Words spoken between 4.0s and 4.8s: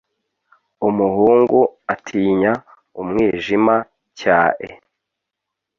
cyae.